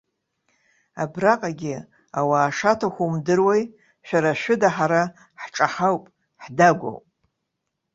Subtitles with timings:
[1.03, 1.75] Абраҟагьы
[2.19, 3.63] ауаа шаҭаху умдыруеи,
[4.07, 5.01] шәара шәыда ҳара
[5.41, 6.03] ҳҿаҳауп,
[6.43, 7.03] ҳдагәоуп.